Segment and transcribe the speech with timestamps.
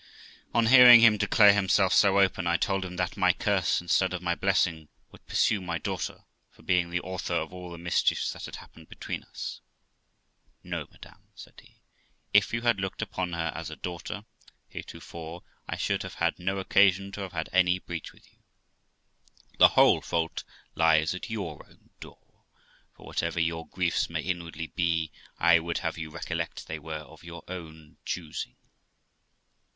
[0.51, 4.23] On hearing him declare himself so open, I told him that my curse instead of
[4.23, 8.45] my blessing would pursue my daughter for being the author of all the mischiefs that
[8.45, 9.61] had happened between us.
[10.63, 11.83] 'No, madam', said he,
[12.33, 14.25] 'if you had looked upon her as a daughter,
[14.69, 18.39] heretofore, I should have had no occasion to have had any breach with you.
[19.59, 20.43] The whole fault
[20.73, 22.45] lies at your own door;
[22.97, 27.23] for whatever your griefs may inwardly be, I would have you recollect they were of
[27.23, 28.55] your own choosing.'